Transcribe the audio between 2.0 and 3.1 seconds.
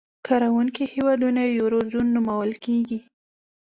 نومول کېږي.